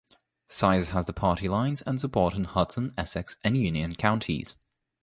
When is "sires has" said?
0.47-1.05